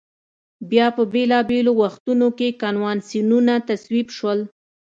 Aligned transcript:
بیا 0.69 0.87
په 0.95 1.03
بېلا 1.13 1.39
بېلو 1.49 1.71
وختونو 1.83 2.27
کې 2.37 2.57
کنوانسیونونه 2.61 3.53
تصویب 3.69 4.07
شول. 4.17 4.39